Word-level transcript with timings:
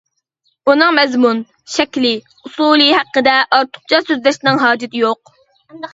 ئۇنىڭ 0.71 0.95
مەزمۇن، 0.99 1.41
شەكلى، 1.73 2.13
ئۇسۇلى 2.49 2.87
ھەققىدە 2.95 3.35
ئارتۇقچە 3.59 4.03
سۆزلەشنىڭ 4.09 4.63
ھاجىتى 4.65 5.03
يوق. 5.05 5.35